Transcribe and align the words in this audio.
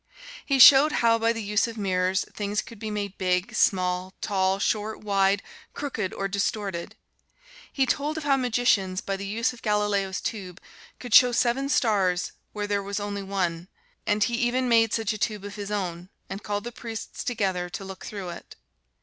He 0.43 0.57
showed 0.57 0.93
how, 1.03 1.19
by 1.19 1.31
the 1.31 1.43
use 1.43 1.67
of 1.67 1.77
mirrors, 1.77 2.25
things 2.33 2.63
could 2.63 2.79
be 2.79 2.89
made 2.89 3.19
big, 3.19 3.53
small, 3.53 4.15
tall, 4.19 4.57
short, 4.57 5.01
wide, 5.01 5.43
crooked 5.75 6.11
or 6.15 6.27
distorted. 6.27 6.95
He 7.71 7.85
told 7.85 8.17
of 8.17 8.23
how 8.23 8.35
magicians, 8.35 8.99
by 8.99 9.15
the 9.15 9.27
use 9.27 9.53
of 9.53 9.61
Galileo's 9.61 10.19
Tube, 10.19 10.59
could 10.97 11.13
show 11.13 11.31
seven 11.31 11.69
stars 11.69 12.31
where 12.51 12.65
there 12.65 12.81
was 12.81 12.99
only 12.99 13.21
one; 13.21 13.67
and 14.07 14.23
he 14.23 14.33
even 14.37 14.67
made 14.67 14.91
such 14.91 15.13
a 15.13 15.19
tube 15.19 15.45
of 15.45 15.53
his 15.53 15.69
own 15.69 16.09
and 16.31 16.41
called 16.41 16.63
the 16.63 16.71
priests 16.71 17.23
together 17.23 17.69
to 17.69 17.85
look 17.85 18.03
through 18.03 18.29
it. 18.29 18.55